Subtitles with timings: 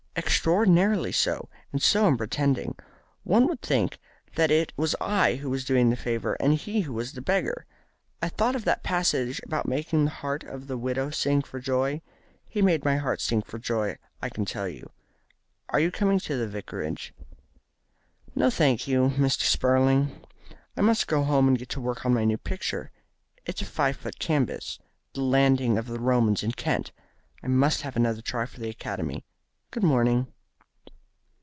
[0.17, 1.47] "Extraordinarily so.
[1.71, 2.75] And so unpretending.
[3.23, 3.97] One would think
[4.35, 7.65] that it was I who was doing the favour and he who was the beggar.
[8.21, 12.01] I thought of that passage about making the heart of the widow sing for joy.
[12.45, 14.91] He made my heart sing for joy, I can tell you.
[15.69, 17.13] Are you coming up to the Vicarage?"
[18.35, 19.43] "No, thank you, Mr.
[19.43, 20.21] Spurling.
[20.75, 22.91] I must go home and get to work on my new picture.
[23.45, 24.77] It's a five foot canvas
[25.13, 26.91] the landing of the Romans in Kent.
[27.41, 29.23] I must have another try for the Academy.
[29.69, 30.27] Good morning."